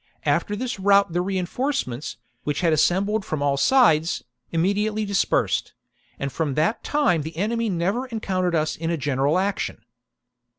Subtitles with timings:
[0.25, 5.73] After this rout the reinforcements, which had assembled from all sides, immediately dispersed;
[6.17, 9.85] and from that time the enemy never encountered us in a general action.